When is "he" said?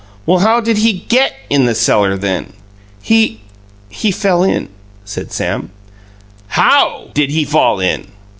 0.77-1.05, 3.03-3.41, 3.87-4.11, 7.29-7.45